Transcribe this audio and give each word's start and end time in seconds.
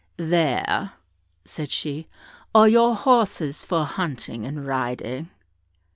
"There," 0.17 0.93
said 1.45 1.69
she, 1.69 2.07
"are 2.55 2.67
your 2.67 2.95
horses 2.95 3.63
for 3.63 3.85
hunting 3.85 4.47
and 4.47 4.65
riding." 4.65 5.29